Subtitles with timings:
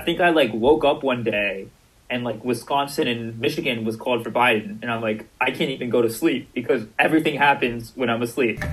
[0.00, 1.66] I think I like woke up one day
[2.08, 5.90] and like Wisconsin and Michigan was called for Biden, and I'm like, I can't even
[5.90, 8.64] go to sleep because everything happens when I'm asleep.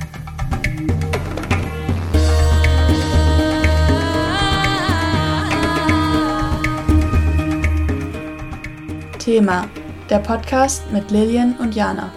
[9.20, 9.70] Thema,
[10.07, 12.09] der Podcast mit Lillian und Jana.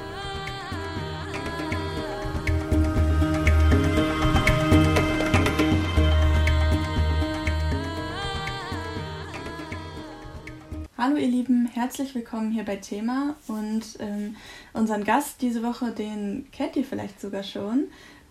[11.80, 14.36] Herzlich willkommen hier bei Thema und ähm,
[14.74, 17.84] unseren Gast diese Woche, den kennt ihr vielleicht sogar schon,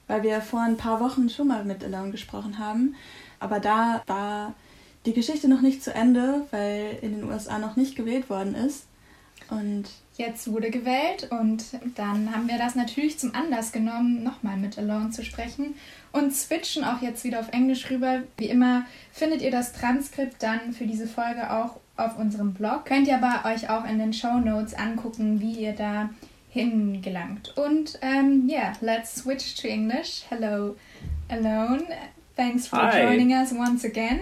[0.05, 2.93] weil wir vor ein paar Wochen schon mal mit Alone gesprochen haben.
[3.39, 4.53] Aber da war
[5.07, 8.85] die Geschichte noch nicht zu Ende, weil in den USA noch nicht gewählt worden ist.
[9.49, 11.63] Und jetzt wurde gewählt und
[11.95, 15.73] dann haben wir das natürlich zum Anlass genommen, nochmal mit Alone zu sprechen
[16.11, 18.21] und switchen auch jetzt wieder auf Englisch rüber.
[18.37, 22.85] Wie immer findet ihr das Transkript dann für diese Folge auch auf unserem Blog.
[22.85, 26.09] Könnt ihr aber euch auch in den Show Notes angucken, wie ihr da
[26.49, 27.55] hingelangt.
[27.57, 30.23] Und ähm, yeah, let's switch to English.
[30.29, 30.75] Hello,
[31.29, 31.85] Alone.
[32.35, 33.01] Thanks for Hi.
[33.01, 34.21] joining us once again.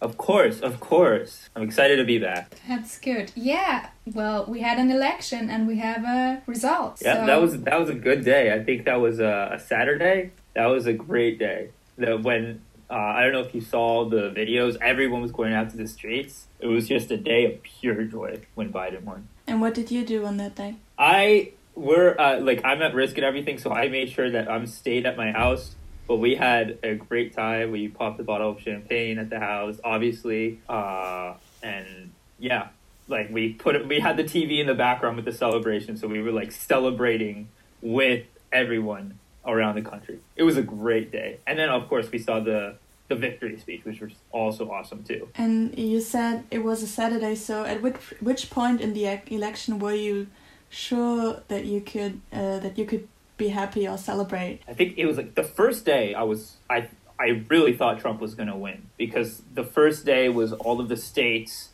[0.00, 1.50] Of course, of course.
[1.56, 2.54] I'm excited to be back.
[2.68, 3.32] That's good.
[3.34, 3.88] Yeah.
[4.06, 7.00] Well, we had an election and we have a result.
[7.02, 8.52] Yeah, so that was that was a good day.
[8.52, 10.30] I think that was a, a Saturday.
[10.54, 11.70] That was a great day.
[11.96, 15.70] The, when uh, I don't know if you saw the videos, everyone was going out
[15.70, 16.46] to the streets.
[16.60, 19.28] It was just a day of pure joy when Biden won.
[19.46, 20.76] and what did you do on that day?
[20.98, 24.66] I we're uh, like I'm at risk and everything, so I made sure that I'm
[24.66, 25.74] stayed at my house.
[26.06, 27.70] But we had a great time.
[27.70, 32.68] We popped a bottle of champagne at the house, obviously, uh, and yeah,
[33.08, 36.08] like we put it, we had the TV in the background with the celebration, so
[36.08, 37.48] we were like celebrating
[37.82, 40.20] with everyone around the country.
[40.36, 42.76] It was a great day, and then of course we saw the
[43.08, 45.28] the victory speech, which was also awesome too.
[45.34, 49.78] And you said it was a Saturday, so at which which point in the election
[49.78, 50.28] were you
[50.68, 54.60] sure that you could uh, that you could be happy or celebrate?
[54.68, 56.88] I think it was like the first day I was I
[57.18, 60.88] I really thought Trump was going to win because the first day was all of
[60.88, 61.70] the states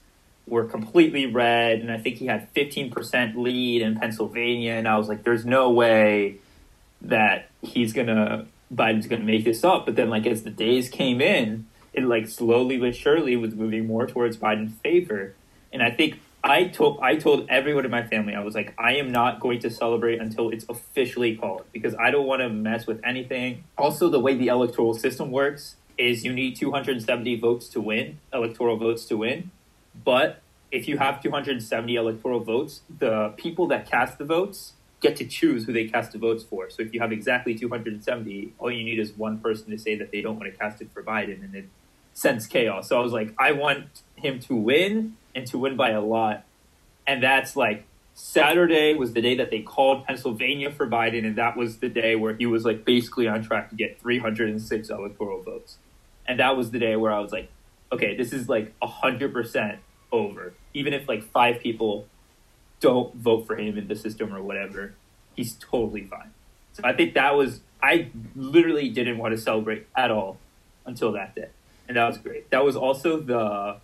[0.47, 5.09] were completely red and I think he had 15% lead in Pennsylvania and I was
[5.09, 6.37] like there's no way
[7.05, 11.21] that he's to Biden's to make this up but then like as the days came
[11.21, 15.35] in it like slowly but surely was moving more towards Biden's favor
[15.73, 18.97] and I think I told I told everyone in my family I was like I
[18.97, 22.87] am not going to celebrate until it's officially called because I don't want to mess
[22.87, 23.65] with anything.
[23.79, 28.77] Also, the way the electoral system works is you need 270 votes to win, electoral
[28.77, 29.51] votes to win.
[30.05, 35.27] But if you have 270 electoral votes, the people that cast the votes get to
[35.27, 36.71] choose who they cast the votes for.
[36.71, 40.11] So if you have exactly 270, all you need is one person to say that
[40.11, 41.67] they don't want to cast it for Biden and it
[42.15, 42.89] sends chaos.
[42.89, 46.45] So I was like I want him to win and to win by a lot.
[47.07, 47.85] And that's like
[48.15, 52.15] Saturday was the day that they called Pennsylvania for Biden, and that was the day
[52.15, 55.77] where he was like basically on track to get 306 electoral votes.
[56.27, 57.51] And that was the day where I was like,
[57.93, 59.79] okay, this is like 100%
[60.13, 60.55] over.
[60.73, 62.07] Even if like five people
[62.84, 64.93] don't vote for him in the system or whatever,
[65.34, 66.31] he's totally fine.
[66.75, 70.37] So I think that was, I literally didn't want to celebrate at all
[70.84, 71.49] until that day.
[71.89, 72.50] And that was great.
[72.50, 73.77] That was also the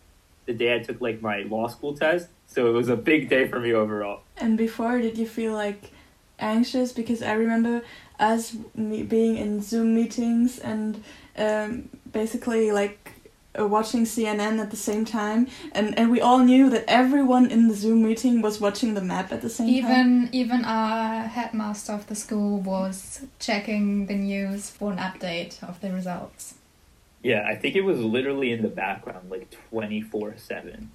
[0.46, 2.28] the day I took like my law school test.
[2.46, 4.22] So it was a big day for me overall.
[4.36, 5.92] And before, did you feel like
[6.38, 6.92] anxious?
[6.92, 7.82] Because I remember
[8.18, 11.04] us being in Zoom meetings and
[11.36, 13.12] um, basically like
[13.58, 17.68] uh, watching CNN at the same time, and and we all knew that everyone in
[17.68, 19.76] the Zoom meeting was watching the map at the same time.
[19.76, 25.80] Even even our headmaster of the school was checking the news for an update of
[25.80, 26.54] the results.
[27.22, 30.86] Yeah, I think it was literally in the background like 24/7.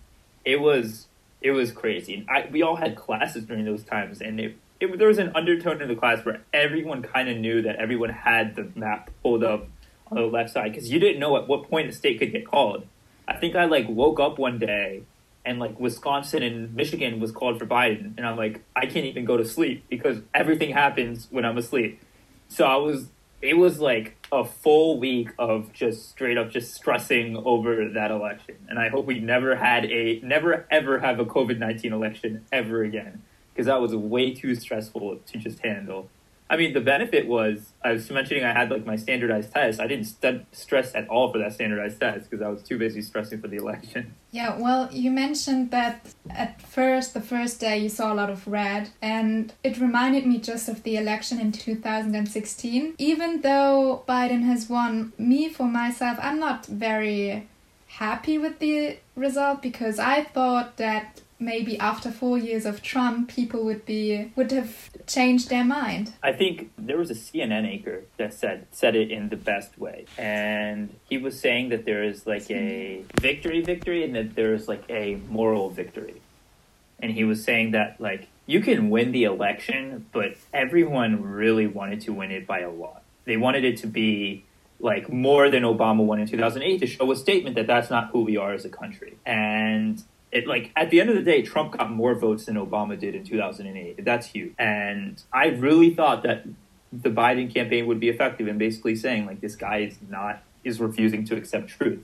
[0.44, 1.08] It was
[1.42, 2.16] it was crazy.
[2.16, 5.32] And I we all had classes during those times and it, it there was an
[5.36, 9.44] undertone in the class where everyone kind of knew that everyone had the map pulled
[9.44, 9.68] up
[10.16, 12.88] the left side cuz you didn't know at what point a state could get called.
[13.28, 15.04] I think I like woke up one day
[15.46, 19.26] and like Wisconsin and Michigan was called for Biden and I'm like I can't even
[19.26, 22.02] go to sleep because everything happens when I'm asleep.
[22.48, 23.08] So I was
[23.42, 28.56] it was like a full week of just straight up just stressing over that election.
[28.68, 32.84] And I hope we never had a never ever have a COVID 19 election ever
[32.84, 33.22] again
[33.54, 36.10] because that was way too stressful to just handle.
[36.50, 39.80] I mean, the benefit was I was mentioning I had like my standardized test.
[39.80, 43.02] I didn't st- stress at all for that standardized test because I was too busy
[43.02, 44.14] stressing for the election.
[44.32, 48.48] Yeah, well, you mentioned that at first, the first day, you saw a lot of
[48.48, 52.96] red, and it reminded me just of the election in 2016.
[52.98, 57.48] Even though Biden has won, me for myself, I'm not very
[57.88, 63.64] happy with the result because I thought that maybe after four years of Trump, people
[63.66, 66.14] would be would have changed their mind.
[66.24, 70.06] I think there was a CNN anchor that said said it in the best way,
[70.18, 74.68] and he was saying that there is like a victory, victory, and that there is
[74.68, 76.22] like a moral victory,
[77.00, 82.02] and he was saying that like you can win the election, but everyone really wanted
[82.02, 83.02] to win it by a lot.
[83.26, 84.46] They wanted it to be
[84.80, 88.22] like more than Obama won in 2008 to show a statement that that's not who
[88.22, 89.18] we are as a country.
[89.26, 90.04] And
[90.36, 93.16] it like at the end of the day, Trump got more votes than Obama did
[93.16, 94.04] in 2008.
[94.04, 94.54] That's huge.
[94.60, 96.46] And I really thought that
[96.92, 100.82] the Biden campaign would be effective in basically saying like this guy is not is
[100.82, 102.04] refusing to accept truth.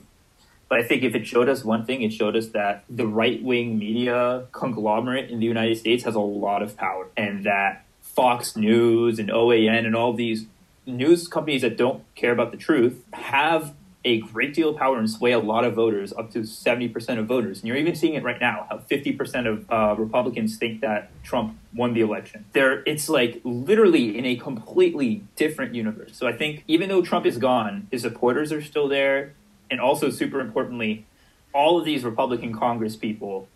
[0.70, 3.42] But I think if it showed us one thing, it showed us that the right
[3.42, 8.56] wing media conglomerate in the United States has a lot of power, and that Fox
[8.56, 10.46] News and OAN and all these
[10.86, 13.74] news companies that don't care about the truth have
[14.04, 17.26] a great deal of power and sway a lot of voters, up to 70% of
[17.26, 17.60] voters.
[17.60, 21.56] And you're even seeing it right now, how 50% of uh, Republicans think that Trump
[21.74, 22.44] won the election.
[22.52, 26.16] There, it's like literally in a completely different universe.
[26.16, 29.34] So I think even though Trump is gone, his supporters are still there.
[29.70, 31.06] And also, super importantly,
[31.54, 33.48] all of these Republican Congress people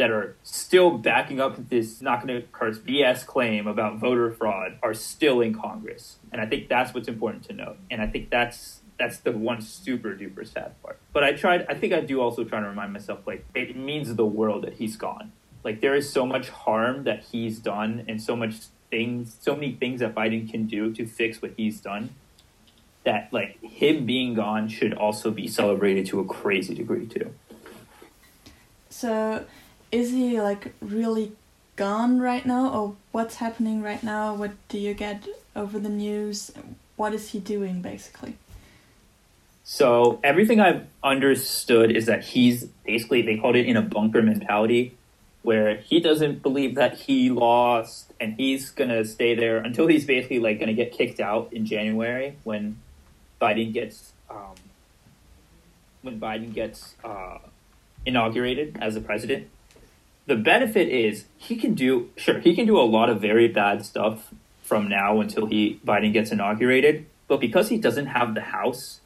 [0.00, 4.78] that are still backing up this not going to curse BS claim about voter fraud
[4.82, 6.16] are still in Congress.
[6.32, 7.76] And I think that's what's important to note.
[7.90, 10.98] And I think that's that's the one super duper sad part.
[11.14, 11.64] But I tried.
[11.70, 14.74] I think I do also try to remind myself like it means the world that
[14.74, 15.32] he's gone.
[15.64, 18.56] Like there is so much harm that he's done, and so much
[18.90, 22.10] things, so many things that Biden can do to fix what he's done.
[23.04, 27.32] That like him being gone should also be celebrated to a crazy degree too.
[28.90, 29.46] So,
[29.90, 31.32] is he like really
[31.76, 34.34] gone right now, or what's happening right now?
[34.34, 35.26] What do you get
[35.56, 36.52] over the news?
[36.96, 38.36] What is he doing basically?
[39.72, 44.96] So everything I've understood is that he's basically they called it in a bunker mentality,
[45.42, 50.40] where he doesn't believe that he lost, and he's gonna stay there until he's basically
[50.40, 52.80] like gonna get kicked out in January when
[53.40, 54.56] Biden gets um,
[56.02, 57.38] when Biden gets uh,
[58.04, 59.50] inaugurated as the president.
[60.26, 63.86] The benefit is he can do sure he can do a lot of very bad
[63.86, 64.34] stuff
[64.64, 69.00] from now until he Biden gets inaugurated, but because he doesn't have the House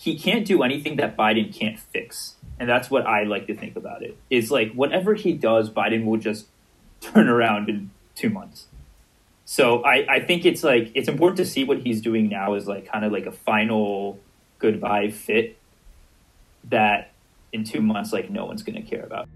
[0.00, 2.36] he can't do anything that Biden can't fix.
[2.58, 4.16] And that's what I like to think about it.
[4.30, 6.46] Is like whatever he does, Biden will just
[7.02, 8.66] turn around in two months.
[9.44, 12.66] So I, I think it's like it's important to see what he's doing now is
[12.66, 14.18] like kind of like a final
[14.58, 15.58] goodbye fit
[16.70, 17.10] that
[17.52, 19.28] in two months like no one's gonna care about.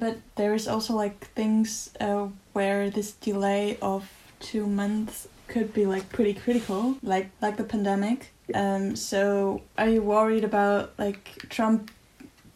[0.00, 4.10] But there is also like things uh, where this delay of
[4.40, 8.32] two months could be like pretty critical, like like the pandemic.
[8.54, 11.90] Um, so are you worried about like Trump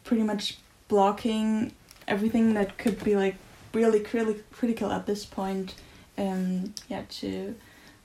[0.03, 0.57] pretty much
[0.87, 1.71] blocking
[2.07, 3.35] everything that could be like
[3.73, 5.75] really really critical at this point?
[6.17, 7.55] Um, yeah, to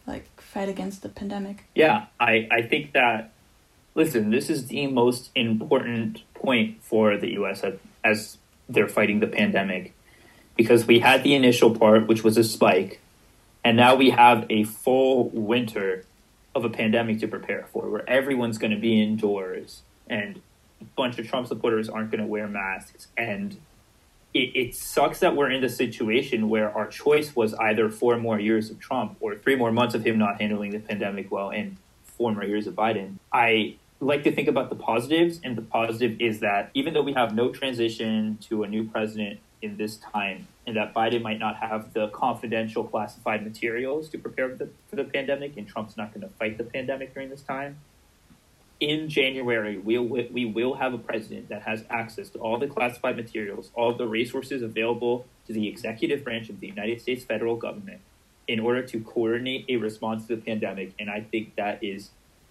[0.06, 1.64] like fight against the pandemic.
[1.74, 3.32] Yeah, I I think that.
[3.94, 7.64] Listen, this is the most important point for the U.S.
[8.04, 8.36] as
[8.68, 9.95] they're fighting the pandemic
[10.56, 13.00] because we had the initial part, which was a spike,
[13.64, 16.04] and now we have a full winter
[16.54, 20.40] of a pandemic to prepare for where everyone's going to be indoors and
[20.80, 23.08] a bunch of Trump supporters aren't going to wear masks.
[23.16, 23.58] And
[24.32, 28.38] it, it sucks that we're in the situation where our choice was either four more
[28.38, 31.76] years of Trump or three more months of him not handling the pandemic well and
[32.04, 33.14] four more years of Biden.
[33.32, 37.14] I like to think about the positives, and the positive is that even though we
[37.14, 41.56] have no transition to a new president in this time, and that Biden might not
[41.56, 46.14] have the confidential classified materials to prepare for the, for the pandemic, and Trump's not
[46.14, 47.78] going to fight the pandemic during this time.
[48.78, 53.16] In January, we'll, we will have a president that has access to all the classified
[53.16, 58.00] materials, all the resources available to the executive branch of the United States federal government
[58.46, 60.92] in order to coordinate a response to the pandemic.
[60.98, 62.10] And I think that is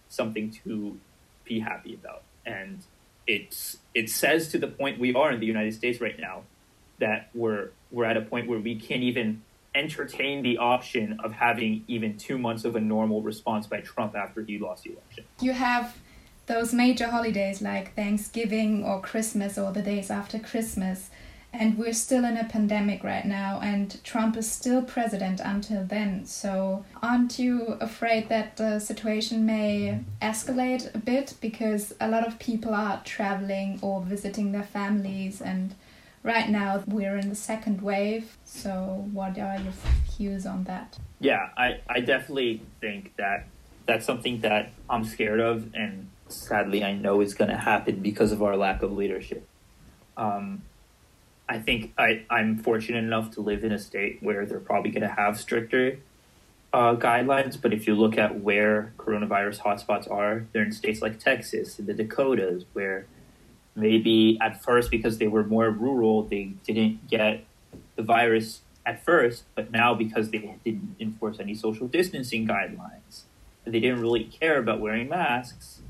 [0.10, 0.98] something to
[1.45, 2.24] be happy about.
[2.45, 2.79] And
[3.27, 6.43] it's it says to the point we are in the United States right now
[6.99, 9.41] that we're we're at a point where we can't even
[9.75, 14.41] entertain the option of having even two months of a normal response by Trump after
[14.41, 15.25] he lost the election.
[15.41, 15.97] You have
[16.47, 21.09] those major holidays like Thanksgiving or Christmas or the days after Christmas,
[21.51, 26.25] and we're still in a pandemic right now, and Trump is still president until then.
[26.25, 32.39] So, aren't you afraid that the situation may escalate a bit because a lot of
[32.39, 35.75] people are traveling or visiting their families and
[36.25, 38.38] right now we're in the second wave.
[38.44, 39.74] So, what are your
[40.17, 40.98] views on that?
[41.20, 43.46] Yeah, I, I definitely think that
[43.86, 48.32] that's something that I'm scared of, and sadly, I know is going to happen because
[48.32, 49.48] of our lack of leadership.
[50.17, 50.63] Um,
[51.48, 55.03] I think I, I'm fortunate enough to live in a state where they're probably going
[55.03, 56.00] to have stricter
[56.74, 57.62] uh, guidelines.
[57.62, 61.94] But if you look at where coronavirus hotspots are, they're in states like Texas the
[61.94, 63.05] Dakotas, where
[63.75, 67.46] maybe at first, because they were more rural, they didn't get
[67.96, 69.44] the virus at first.
[69.55, 73.24] But now, because they didn't enforce any social distancing guidelines,
[73.65, 75.82] they didn't really care about wearing masks.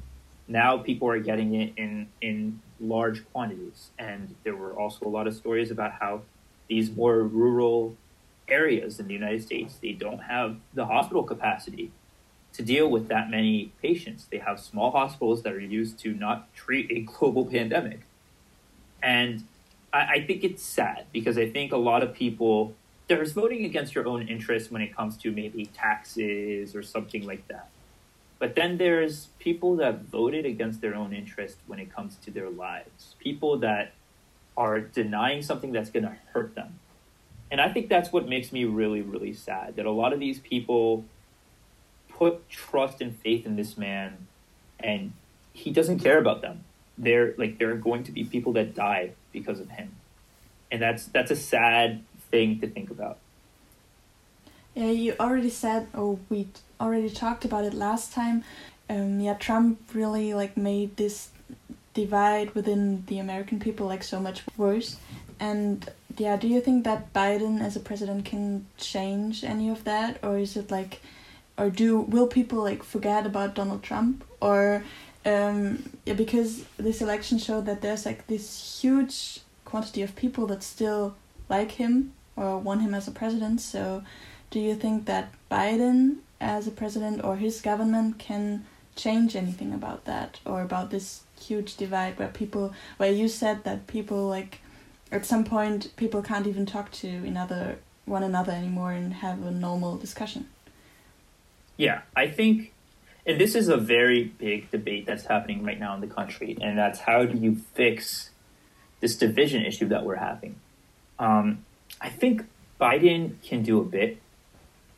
[0.47, 3.91] Now people are getting it in in large quantities.
[3.97, 6.21] And there were also a lot of stories about how
[6.67, 7.95] these more rural
[8.47, 11.91] areas in the United States, they don't have the hospital capacity
[12.55, 14.27] to deal with that many patients.
[14.31, 18.01] They have small hospitals that are used to not treat a global pandemic.
[19.03, 19.43] And
[19.93, 22.73] I, I think it's sad because I think a lot of people,
[23.07, 27.47] there's voting against your own interests when it comes to maybe taxes or something like
[27.49, 27.69] that.
[28.39, 32.49] But then there's people that voted against their own interest when it comes to their
[32.49, 33.15] lives.
[33.19, 33.93] People that
[34.57, 36.79] are denying something that's going to hurt them.
[37.51, 40.39] And I think that's what makes me really, really sad that a lot of these
[40.39, 41.05] people
[42.17, 44.27] put trust and faith in this man
[44.79, 45.11] and
[45.53, 46.63] he doesn't care about them.
[46.97, 49.95] They're like there are going to be people that die because of him.
[50.71, 53.17] And that's that's a sad thing to think about.
[54.73, 56.49] Yeah, you already said, or we
[56.81, 58.43] already talked about it last time.
[58.89, 61.29] Um, yeah, Trump really like made this
[61.93, 64.97] divide within the American people like so much worse.
[65.39, 70.19] And yeah, do you think that Biden as a president can change any of that,
[70.23, 71.01] or is it like,
[71.57, 74.83] or do will people like forget about Donald Trump, or
[75.25, 80.63] um, yeah, because this election showed that there's like this huge quantity of people that
[80.63, 81.15] still
[81.49, 83.61] like him or want him as a president.
[83.61, 84.03] So,
[84.51, 90.05] do you think that Biden as a president or his government can change anything about
[90.05, 94.59] that or about this huge divide where people where you said that people like
[95.11, 99.51] at some point people can't even talk to another one another anymore and have a
[99.51, 100.47] normal discussion
[101.77, 102.73] yeah i think
[103.27, 106.77] and this is a very big debate that's happening right now in the country and
[106.77, 108.29] that's how do you fix
[108.99, 110.55] this division issue that we're having
[111.19, 111.65] um,
[112.01, 112.43] i think
[112.79, 114.19] biden can do a bit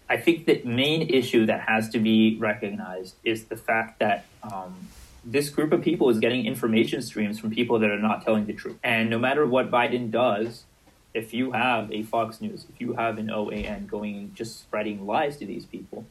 [0.10, 4.88] I think the main issue that has to be recognized is the fact that um,
[5.26, 8.54] this group of people is getting information streams from people that are not telling the
[8.54, 8.78] truth.
[8.84, 10.64] And no matter what Biden does,
[11.14, 15.38] if you have a Fox News, if you have an OAN going just spreading lies
[15.38, 16.06] to these people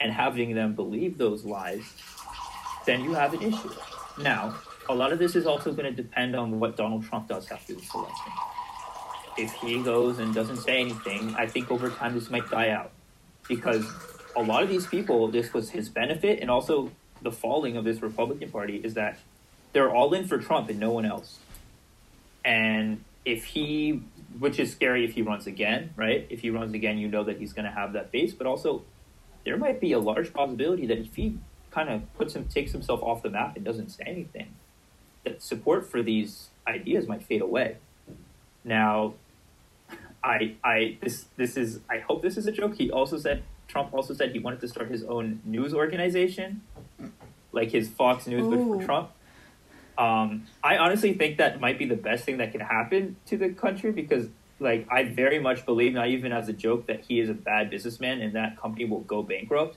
[0.00, 1.82] and having them believe those lies,
[2.86, 3.70] then you have an issue.
[4.18, 4.56] Now,
[4.88, 7.74] a lot of this is also going to depend on what Donald Trump does after
[7.74, 8.32] this election.
[9.36, 12.92] If he goes and doesn't say anything, I think over time this might die out
[13.48, 13.84] because
[14.36, 16.90] a lot of these people, this was his benefit, and also
[17.22, 19.18] the falling of this Republican Party is that
[19.72, 21.38] they're all in for Trump and no one else.
[22.44, 24.02] And if he,
[24.38, 26.26] which is scary if he runs again, right?
[26.30, 28.84] If he runs again, you know that he's going to have that base, but also
[29.44, 31.38] there might be a large possibility that if he
[31.70, 34.54] kind of puts him, takes himself off the map and doesn't say anything,
[35.24, 37.76] that support for these ideas might fade away.
[38.64, 39.14] Now,
[40.22, 42.76] I, I, this, this is, I hope this is a joke.
[42.76, 46.62] He also said, Trump also said he wanted to start his own news organization,
[47.52, 49.10] like his Fox News, but for Trump.
[49.96, 53.50] Um, I honestly think that might be the best thing that can happen to the
[53.50, 54.28] country because,
[54.60, 57.70] like, I very much believe, not even as a joke, that he is a bad
[57.70, 59.76] businessman and that company will go bankrupt.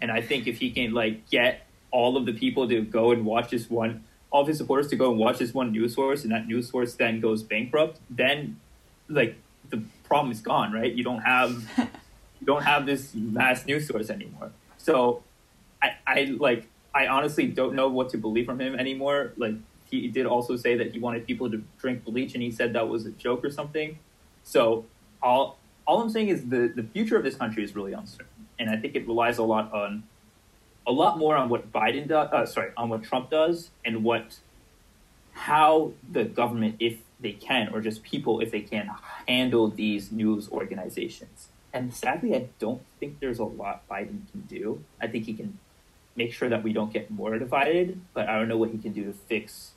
[0.00, 3.24] And I think if he can, like, get all of the people to go and
[3.24, 6.22] watch this one, all of his supporters to go and watch this one news source,
[6.22, 8.58] and that news source then goes bankrupt, then,
[9.08, 9.36] like,
[9.70, 10.92] the problem is gone, right?
[10.92, 14.50] You don't have you don't have this mass news source anymore.
[14.78, 15.22] So
[15.82, 19.32] I, I like I honestly don't know what to believe from him anymore.
[19.36, 19.54] Like
[19.90, 22.88] he did also say that he wanted people to drink bleach and he said that
[22.88, 23.98] was a joke or something.
[24.44, 24.84] So
[25.22, 28.46] all all I'm saying is the, the future of this country is really uncertain.
[28.58, 30.04] And I think it relies a lot on
[30.86, 34.38] a lot more on what Biden does uh, sorry, on what Trump does and what
[35.32, 38.90] how the government, if they can, or just people, if they can,
[39.26, 41.48] handle these news organizations.
[41.72, 44.84] And sadly, I don't think there's a lot Biden can do.
[45.00, 45.58] I think he can
[46.16, 48.92] make sure that we don't get more divided, but I don't know what he can
[48.92, 49.72] do to fix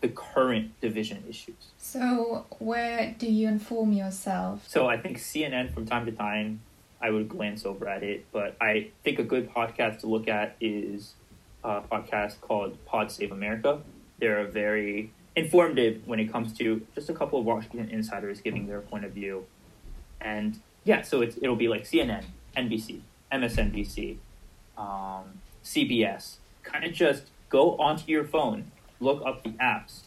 [0.00, 1.56] the current division issues.
[1.78, 4.68] So, where do you inform yourself?
[4.68, 6.60] So, I think CNN from time to time,
[7.00, 10.56] I would glance over at it, but I think a good podcast to look at
[10.60, 11.14] is
[11.62, 13.80] a podcast called Pod Save America.
[14.18, 18.66] They're a very informative when it comes to just a couple of Washington insiders giving
[18.66, 19.46] their point of view.
[20.20, 22.24] And yeah, so it's, it'll be like CNN,
[22.56, 23.00] NBC,
[23.32, 24.16] MSNBC,
[24.78, 28.70] um, CBS, kind of just go onto your phone,
[29.00, 30.04] look up the apps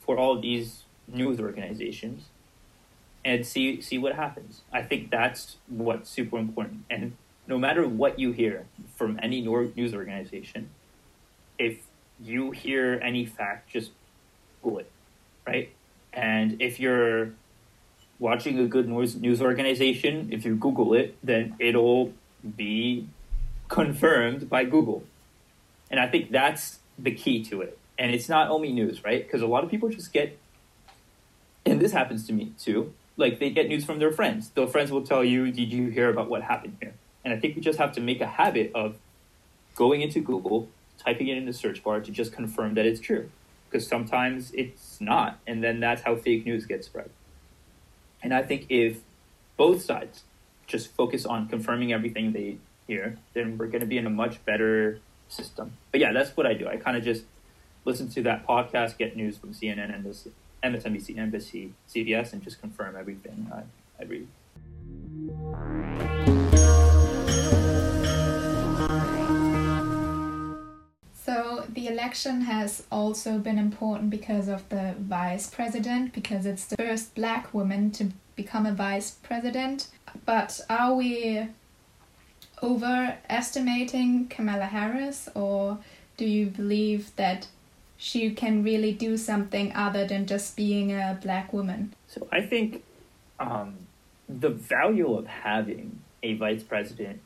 [0.00, 2.24] for all these news organizations,
[3.24, 4.62] and see see what happens.
[4.72, 6.84] I think that's what's super important.
[6.90, 10.70] And no matter what you hear from any news organization,
[11.58, 11.78] if
[12.20, 13.90] you hear any fact, just
[14.62, 14.90] Google it,
[15.46, 15.70] right?
[16.12, 17.32] And if you're
[18.18, 22.12] watching a good news news organization, if you Google it, then it'll
[22.56, 23.08] be
[23.68, 25.04] confirmed by Google.
[25.90, 27.78] And I think that's the key to it.
[27.98, 29.24] And it's not only news, right?
[29.24, 30.38] Because a lot of people just get,
[31.64, 34.50] and this happens to me too, like they get news from their friends.
[34.50, 36.94] Their friends will tell you, Did you hear about what happened here?
[37.24, 38.96] And I think we just have to make a habit of
[39.74, 40.68] going into Google,
[40.98, 43.30] typing it in the search bar to just confirm that it's true.
[43.68, 45.38] Because sometimes it's not.
[45.46, 47.10] And then that's how fake news gets spread.
[48.22, 49.00] And I think if
[49.56, 50.24] both sides
[50.66, 54.44] just focus on confirming everything they hear, then we're going to be in a much
[54.44, 55.00] better
[55.32, 55.72] system.
[55.90, 56.68] But yeah, that's what I do.
[56.68, 57.24] I kind of just
[57.84, 60.28] listen to that podcast, get news from CNN and this
[60.62, 63.62] MSNBC, NBC, CBS, and just confirm everything I,
[64.00, 64.28] I read.
[71.24, 76.76] So the election has also been important because of the vice president, because it's the
[76.76, 79.88] first black woman to become a vice president.
[80.24, 81.48] But are we
[82.62, 85.78] overestimating Kamala Harris, or
[86.16, 87.48] do you believe that
[87.96, 91.94] she can really do something other than just being a black woman?
[92.08, 92.82] So I think
[93.38, 93.74] um,
[94.28, 97.20] the value of having a vice president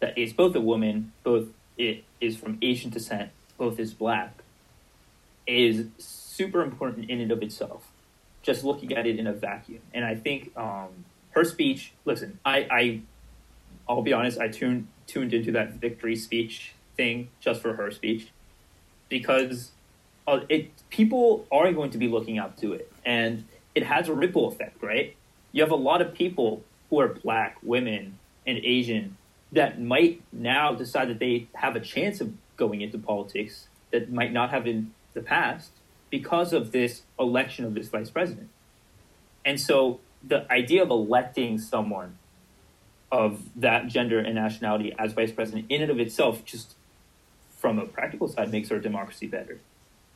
[0.00, 4.42] that is both a woman, both it is from Asian descent, both is black,
[5.46, 7.90] is super important in and of itself.
[8.42, 11.92] Just looking at it in a vacuum, and I think um, her speech.
[12.06, 13.00] Listen, I, I
[13.90, 18.30] I'll be honest, I tuned tuned into that victory speech thing just for her speech
[19.08, 19.72] because
[20.28, 24.14] uh, it people are going to be looking up to it, and it has a
[24.14, 25.16] ripple effect, right?
[25.50, 29.16] You have a lot of people who are black, women, and Asian
[29.50, 34.32] that might now decide that they have a chance of going into politics that might
[34.32, 35.72] not have in the past
[36.10, 38.50] because of this election of this vice president.
[39.44, 42.18] And so the idea of electing someone
[43.12, 46.74] of that gender and nationality as vice president in and of itself just
[47.58, 49.58] from a practical side makes our democracy better.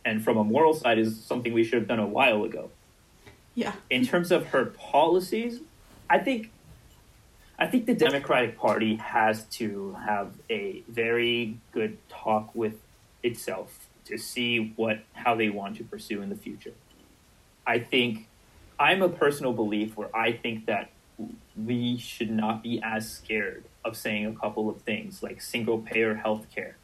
[0.04, 2.70] And from a moral side is something we should have done a while ago.
[3.54, 3.72] Yeah.
[3.90, 5.61] In terms of her policies
[6.09, 6.50] i think
[7.59, 12.74] i think the democratic party has to have a very good talk with
[13.22, 16.74] itself to see what how they want to pursue in the future.
[17.66, 18.28] I think
[18.78, 20.90] i'm a personal belief where i think that
[21.57, 26.14] we should not be as scared of saying a couple of things like single payer
[26.14, 26.77] health care,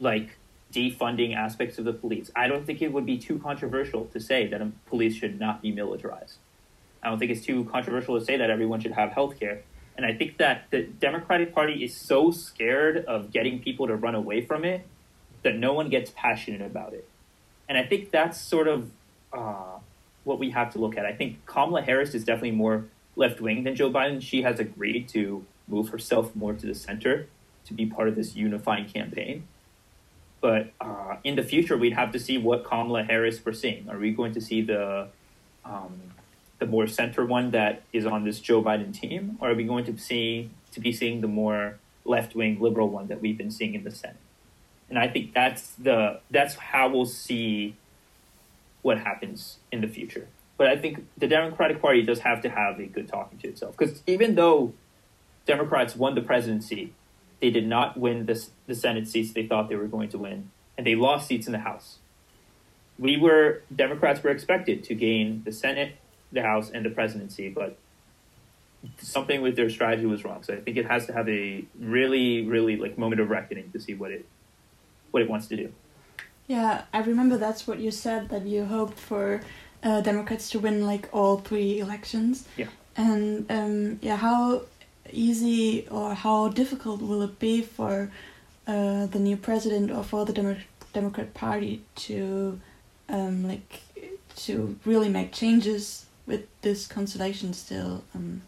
[0.00, 0.38] like
[0.72, 2.30] defunding aspects of the police.
[2.34, 5.70] I don't think it would be too controversial to say that police should not be
[5.70, 6.38] militarized.
[7.02, 9.62] I don't think it's too controversial to say that everyone should have health care.
[9.96, 14.14] And I think that the Democratic Party is so scared of getting people to run
[14.14, 14.86] away from it
[15.42, 17.06] that no one gets passionate about it.
[17.68, 18.90] And I think that's sort of
[19.32, 19.78] uh,
[20.24, 21.04] what we have to look at.
[21.04, 24.22] I think Kamala Harris is definitely more left wing than Joe Biden.
[24.22, 27.28] She has agreed to move herself more to the center
[27.64, 29.46] to be part of this unifying campaign.
[30.40, 33.88] But uh, in the future, we'd have to see what Kamala Harris we're seeing.
[33.88, 35.08] Are we going to see the
[35.64, 36.00] um,
[36.58, 39.84] the more center one that is on this Joe Biden team, or are we going
[39.84, 43.74] to see to be seeing the more left wing liberal one that we've been seeing
[43.74, 44.16] in the Senate?
[44.88, 47.76] And I think that's the that's how we'll see
[48.82, 50.26] what happens in the future.
[50.56, 53.76] But I think the Democratic Party does have to have a good talking to itself
[53.76, 54.74] because even though
[55.46, 56.92] Democrats won the presidency,
[57.40, 60.50] they did not win the, the Senate seats they thought they were going to win,
[60.78, 61.98] and they lost seats in the House.
[62.98, 65.96] We were Democrats were expected to gain the Senate,
[66.30, 67.76] the House, and the presidency, but
[68.98, 70.42] something with their strategy was wrong.
[70.42, 73.80] So I think it has to have a really, really like moment of reckoning to
[73.80, 74.26] see what it
[75.10, 75.72] what it wants to do.
[76.46, 79.40] Yeah, I remember that's what you said that you hoped for
[79.82, 82.46] uh, Democrats to win like all three elections.
[82.56, 82.68] Yeah.
[82.96, 84.62] And um, yeah, how
[85.10, 88.10] easy or how difficult will it be for
[88.66, 90.56] uh, the new president or for the Demo
[90.92, 92.60] Democrat Party to
[93.08, 93.82] um, like
[94.36, 98.04] to really make changes with this constellation still?
[98.14, 98.42] Um,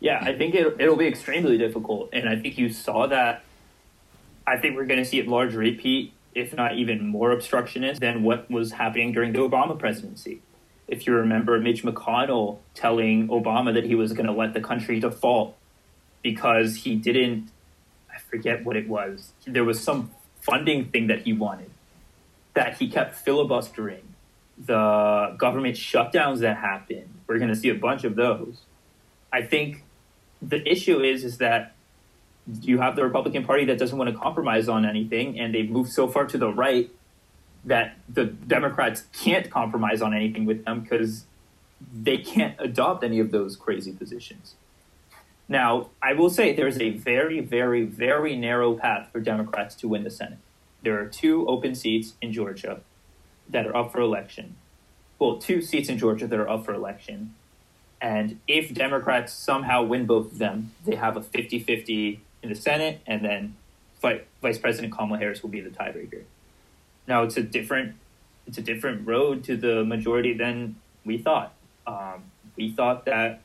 [0.00, 3.44] yeah, I think it, it'll be extremely difficult, and I think you saw that.
[4.46, 8.22] I think we're going to see a large repeat if not even more obstructionist than
[8.22, 10.40] what was happening during the Obama presidency.
[10.86, 15.00] If you remember Mitch McConnell telling Obama that he was going to let the country
[15.00, 15.56] default
[16.22, 17.50] because he didn't.
[18.14, 19.32] I forget what it was.
[19.46, 21.70] There was some funding thing that he wanted
[22.54, 24.02] that he kept filibustering.
[24.58, 27.08] The government shutdowns that happened.
[27.26, 28.62] We're going to see a bunch of those.
[29.32, 29.84] I think
[30.40, 31.74] the issue is is that
[32.62, 35.92] you have the Republican Party that doesn't want to compromise on anything, and they've moved
[35.92, 36.90] so far to the right
[37.64, 41.24] that the Democrats can't compromise on anything with them because
[41.92, 44.54] they can't adopt any of those crazy positions.
[45.48, 50.04] Now, I will say there's a very, very, very narrow path for Democrats to win
[50.04, 50.38] the Senate.
[50.82, 52.80] There are two open seats in Georgia
[53.48, 54.56] that are up for election.
[55.18, 57.34] Well, two seats in Georgia that are up for election.
[58.00, 62.60] And if Democrats somehow win both of them, they have a 50 50 in the
[62.60, 63.56] Senate, and then
[64.40, 66.22] Vice President Kamala Harris will be the tiebreaker.
[67.06, 67.96] Now it's a different
[68.46, 71.52] it's a different road to the majority than we thought.
[71.86, 72.24] Um,
[72.56, 73.40] we thought that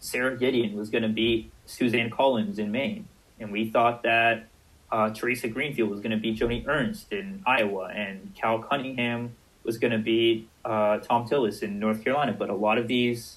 [0.00, 3.08] Sara Gideon was going to beat Suzanne Collins in Maine,
[3.38, 4.46] and we thought that
[4.90, 9.34] uh, Theresa Greenfield was going to beat Joni Ernst in Iowa, and Cal Cunningham
[9.64, 12.32] was going to beat uh, Thom Tillis in North Carolina.
[12.32, 13.36] But a lot of these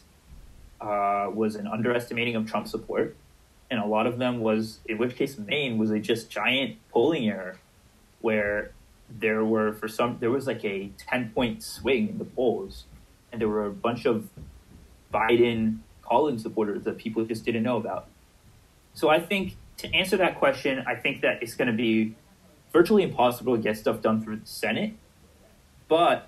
[0.80, 3.16] uh, was an underestimating of Trump support,
[3.72, 7.30] and a lot of them was, in which case, Maine was a just giant polling
[7.30, 7.58] error,
[8.20, 8.74] where
[9.10, 12.84] there were for some there was like a ten point swing in the polls,
[13.32, 14.28] and there were a bunch of
[15.12, 18.08] Biden Collins supporters that people just didn't know about.
[18.94, 22.16] So I think to answer that question, I think that it's going to be
[22.74, 24.94] virtually impossible to get stuff done through the Senate,
[25.88, 26.28] but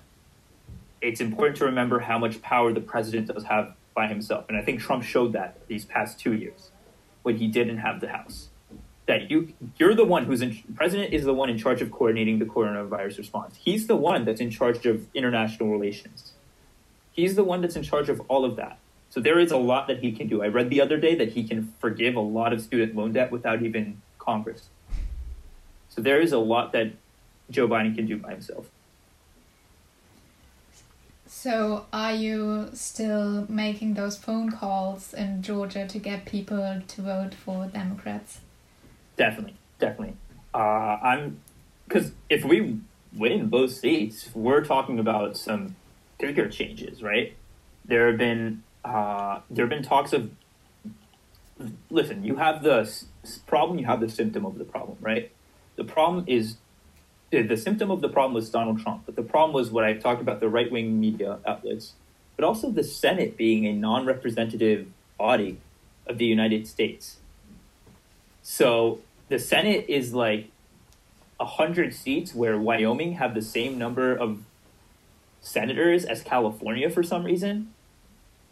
[1.02, 4.62] it's important to remember how much power the president does have by himself, and I
[4.62, 6.70] think Trump showed that these past two years
[7.24, 8.48] when he didn't have the House.
[9.06, 12.38] That you you're the one who's in president is the one in charge of coordinating
[12.38, 13.56] the coronavirus response.
[13.56, 16.32] He's the one that's in charge of international relations.
[17.12, 18.78] He's the one that's in charge of all of that.
[19.10, 20.42] So there is a lot that he can do.
[20.42, 23.30] I read the other day that he can forgive a lot of student loan debt
[23.30, 24.68] without even Congress.
[25.88, 26.92] So there is a lot that
[27.50, 28.66] Joe Biden can do by himself.
[31.44, 37.34] So, are you still making those phone calls in Georgia to get people to vote
[37.34, 38.40] for Democrats?
[39.18, 40.16] Definitely, definitely.
[40.54, 41.40] Uh, I'm
[41.86, 42.78] because if we
[43.14, 45.76] win both seats, we're talking about some
[46.18, 47.34] bigger changes, right?
[47.84, 50.30] There have been uh, there have been talks of.
[51.90, 52.90] Listen, you have the
[53.46, 55.30] problem, you have the symptom of the problem, right?
[55.76, 56.56] The problem is
[57.42, 60.20] the symptom of the problem was Donald Trump, but the problem was what I talked
[60.20, 61.94] about the right wing media outlets,
[62.36, 64.86] but also the Senate being a non representative
[65.18, 65.58] body
[66.06, 67.18] of the United States.
[68.42, 70.50] So the Senate is like
[71.40, 74.40] a hundred seats where Wyoming have the same number of
[75.40, 77.72] senators as California for some reason.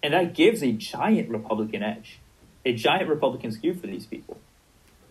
[0.02, 2.18] And that gives a giant Republican edge,
[2.64, 4.40] a giant Republican skew for these people.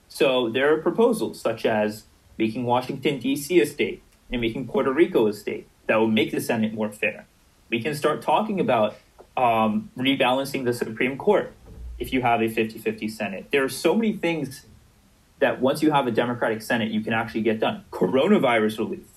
[0.10, 2.04] So there are proposals such as
[2.42, 3.62] making Washington, D.C.
[3.62, 4.02] a state,
[4.32, 5.68] and making Puerto Rico a state.
[5.86, 7.28] That will make the Senate more fair.
[7.70, 8.96] We can start talking about
[9.38, 11.54] um, rebalancing the Supreme Court
[12.00, 13.46] if you have a 50 50 Senate.
[13.52, 14.66] There are so many things
[15.38, 17.86] that once you have a Democratic Senate, you can actually get done.
[17.92, 19.08] Coronavirus relief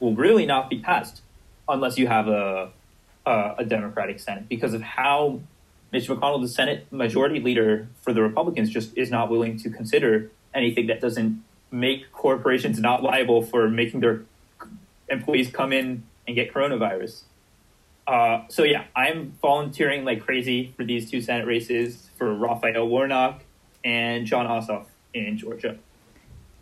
[0.00, 1.22] will really not be passed
[1.68, 2.70] unless you have a,
[3.24, 5.40] a, a Democratic Senate because of how
[5.92, 10.30] Mitch McConnell, the Senate majority leader for the Republicans, just is not willing to consider
[10.54, 14.22] anything that doesn't make corporations not liable for making their
[15.08, 17.22] employees come in and get coronavirus.
[18.06, 23.42] Uh, so yeah, I'm volunteering like crazy for these two Senate races for Raphael Warnock
[23.84, 25.76] and Jon Ossoff in Georgia.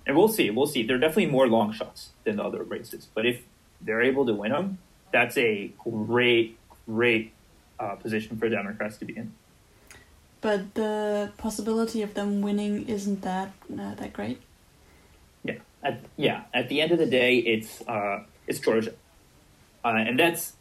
[0.07, 0.51] And we'll see.
[0.51, 0.83] We'll see.
[0.83, 3.09] They're definitely more long shots than the other races.
[3.15, 3.43] But if
[3.81, 4.79] they're able to win them,
[5.13, 7.33] that's a great, great
[7.79, 9.33] uh, position for Democrats to be in.
[10.41, 14.41] But the possibility of them winning isn't that uh, that great.
[15.45, 16.43] Yeah, at, yeah.
[16.53, 18.95] At the end of the day, it's uh, it's Georgia,
[19.85, 20.55] uh, and that's.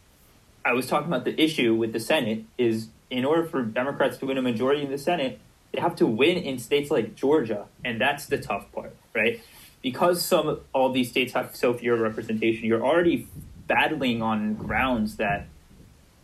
[0.65, 4.25] I was talking about the issue with the Senate is in order for Democrats to
[4.25, 5.39] win a majority in the Senate,
[5.71, 9.41] they have to win in states like Georgia, and that's the tough part, right?
[9.81, 13.27] Because some all these states have so few representation, you're already
[13.67, 15.47] battling on grounds that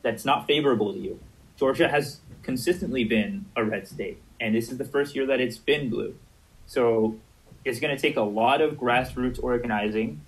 [0.02, 1.20] that's not favorable to you.
[1.58, 5.58] Georgia has consistently been a red state, and this is the first year that it's
[5.58, 6.16] been blue.
[6.68, 7.18] So
[7.66, 10.22] it's going to take a lot of grassroots organizing,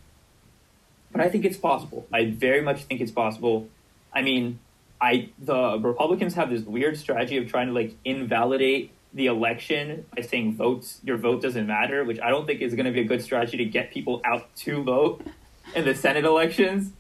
[1.12, 2.06] but I think it's possible.
[2.12, 3.70] I very much think it's possible.
[4.12, 4.60] I mean,
[5.00, 10.22] I the Republicans have this weird strategy of trying to like invalidate the election by
[10.24, 13.06] saying votes your vote doesn't matter, which I don't think is going to be a
[13.06, 15.26] good strategy to get people out to vote
[15.76, 16.92] in the Senate elections.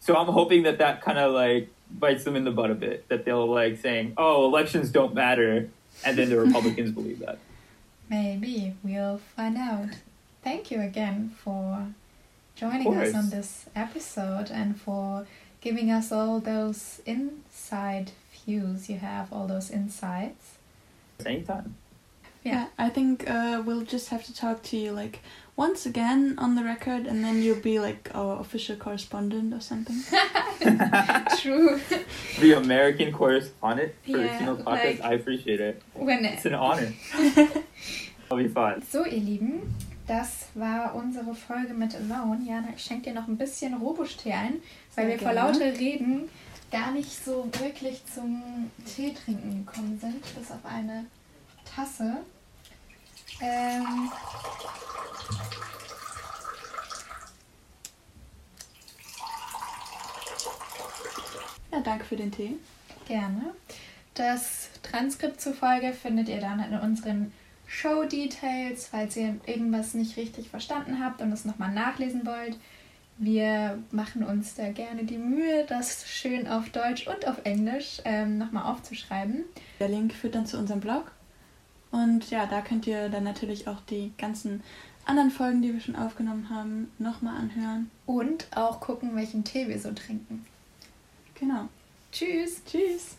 [0.00, 3.08] So I'm hoping that that kind of like bites them in the butt a bit.
[3.08, 5.68] That they'll like saying, "Oh, elections don't matter,"
[6.04, 7.38] and then the Republicans believe that.
[8.10, 9.88] Maybe we'll find out.
[10.42, 11.86] Thank you again for
[12.56, 15.26] joining us on this episode and for
[15.60, 18.10] giving us all those inside
[18.44, 20.56] views you have, all those insights.
[21.24, 21.76] Anytime.
[22.42, 25.20] Yeah, I think uh, we'll just have to talk to you like
[25.56, 29.96] once again on the record, and then you'll be like our official correspondent or something.
[31.38, 31.78] True.
[32.40, 34.64] the American correspondent for Yeah, Kino Podcast.
[34.66, 35.82] like- I appreciate it.
[35.92, 36.94] When It's an honor.
[38.30, 38.80] Be fun.
[38.90, 39.74] So, ihr Lieben,
[40.06, 42.40] das war unsere Folge mit Alone.
[42.46, 44.62] Jana, ich schenke dir noch ein bisschen Robusch-Tee ein,
[44.94, 45.52] weil Sehr wir vor gerne.
[45.52, 46.28] lauter Reden
[46.70, 51.06] gar nicht so wirklich zum Tee trinken gekommen sind, bis auf eine
[51.74, 52.18] Tasse.
[53.40, 54.10] Ähm,
[61.72, 62.56] Ja, danke für den Tee.
[63.06, 63.54] gerne.
[64.14, 67.32] Das Transkript zur Folge findet ihr dann in unseren
[67.72, 72.58] Show Details, falls ihr irgendwas nicht richtig verstanden habt und es nochmal nachlesen wollt.
[73.16, 78.38] Wir machen uns da gerne die Mühe, das schön auf Deutsch und auf Englisch ähm,
[78.38, 79.44] nochmal aufzuschreiben.
[79.78, 81.12] Der Link führt dann zu unserem Blog.
[81.92, 84.64] Und ja, da könnt ihr dann natürlich auch die ganzen
[85.04, 87.88] anderen Folgen, die wir schon aufgenommen haben, nochmal anhören.
[88.04, 90.44] Und auch gucken, welchen Tee wir so trinken.
[91.38, 91.68] Genau.
[92.10, 92.62] Tschüss!
[92.64, 93.16] Tschüss.